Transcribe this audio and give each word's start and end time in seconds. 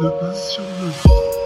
de 0.00 0.08
passion 0.20 0.62
de 0.80 0.86
vie. 0.86 1.37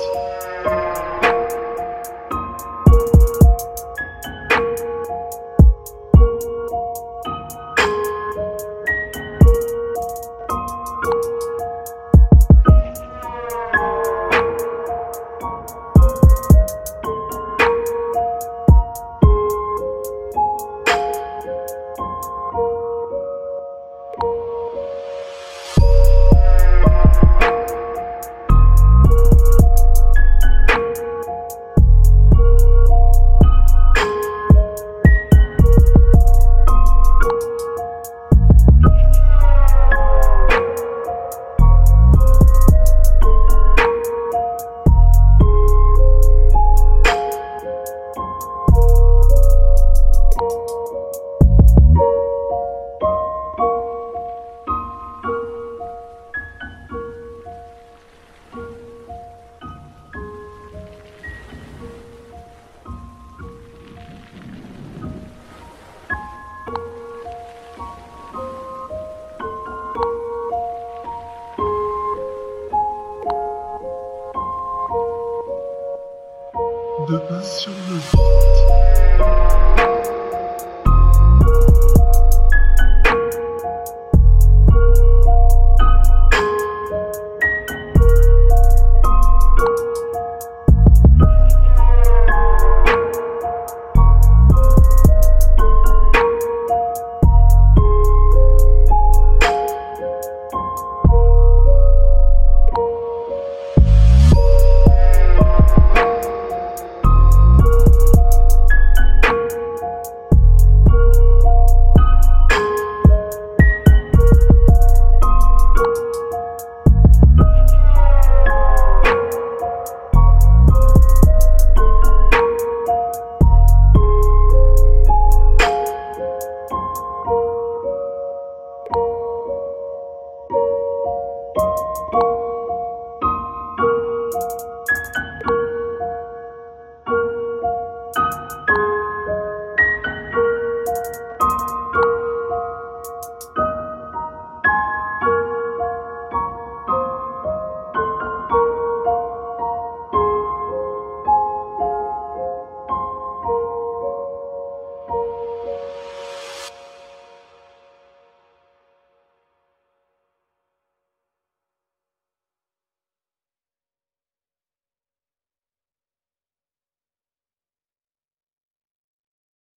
de 77.12 77.18
passion 77.18 77.72
de 77.88 77.94
vente. 77.94 79.01